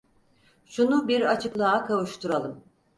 [0.65, 2.63] Şunu bir açıklığa kavuşturalım.